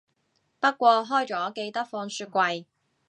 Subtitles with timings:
[0.59, 2.65] 不過開咗記得放雪櫃